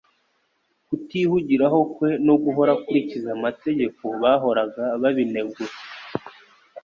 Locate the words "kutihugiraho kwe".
0.87-2.09